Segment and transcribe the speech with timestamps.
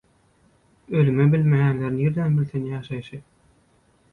[1.01, 3.21] Ölümi bilmeýänler nirden bilsin ýaşaýşy?